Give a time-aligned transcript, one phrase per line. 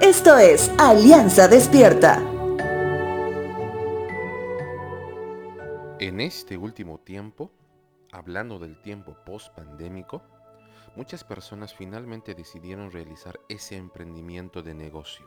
[0.00, 2.18] Esto es Alianza Despierta.
[5.98, 7.50] En este último tiempo,
[8.12, 10.22] hablando del tiempo post-pandémico,
[10.96, 15.26] muchas personas finalmente decidieron realizar ese emprendimiento de negocio,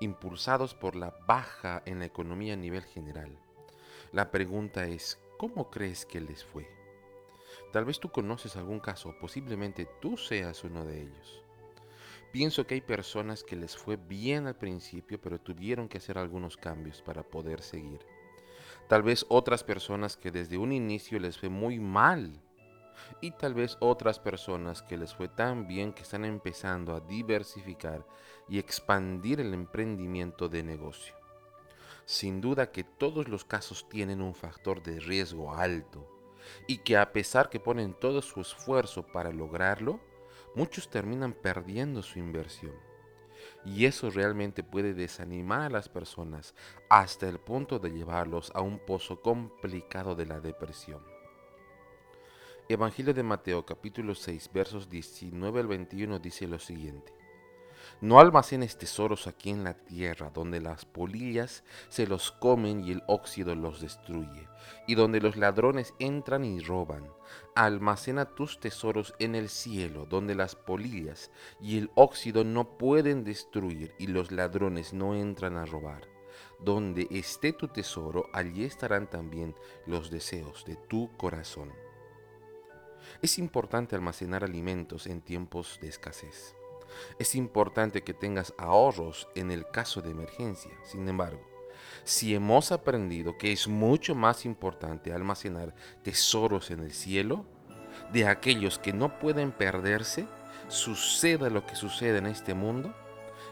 [0.00, 3.38] impulsados por la baja en la economía a nivel general.
[4.10, 6.68] La pregunta es, ¿cómo crees que les fue?
[7.72, 11.43] Tal vez tú conoces algún caso, posiblemente tú seas uno de ellos.
[12.34, 16.56] Pienso que hay personas que les fue bien al principio, pero tuvieron que hacer algunos
[16.56, 18.00] cambios para poder seguir.
[18.88, 22.42] Tal vez otras personas que desde un inicio les fue muy mal.
[23.20, 28.04] Y tal vez otras personas que les fue tan bien que están empezando a diversificar
[28.48, 31.14] y expandir el emprendimiento de negocio.
[32.04, 36.04] Sin duda que todos los casos tienen un factor de riesgo alto
[36.66, 40.00] y que a pesar que ponen todo su esfuerzo para lograrlo,
[40.54, 42.74] muchos terminan perdiendo su inversión.
[43.64, 46.54] Y eso realmente puede desanimar a las personas
[46.88, 51.02] hasta el punto de llevarlos a un pozo complicado de la depresión.
[52.68, 57.23] Evangelio de Mateo capítulo 6 versos 19 al 21 dice lo siguiente.
[58.00, 63.02] No almacenes tesoros aquí en la tierra, donde las polillas se los comen y el
[63.06, 64.48] óxido los destruye,
[64.86, 67.08] y donde los ladrones entran y roban.
[67.54, 73.94] Almacena tus tesoros en el cielo, donde las polillas y el óxido no pueden destruir
[73.98, 76.02] y los ladrones no entran a robar.
[76.60, 79.54] Donde esté tu tesoro, allí estarán también
[79.86, 81.72] los deseos de tu corazón.
[83.22, 86.54] Es importante almacenar alimentos en tiempos de escasez.
[87.18, 90.72] Es importante que tengas ahorros en el caso de emergencia.
[90.84, 91.40] Sin embargo,
[92.04, 97.44] si hemos aprendido que es mucho más importante almacenar tesoros en el cielo,
[98.12, 100.26] de aquellos que no pueden perderse,
[100.68, 102.94] suceda lo que suceda en este mundo,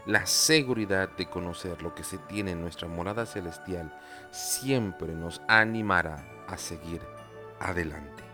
[0.06, 3.96] la seguridad de conocer lo que se tiene en nuestra morada celestial
[4.32, 7.00] siempre nos animará a seguir
[7.60, 8.31] adelante.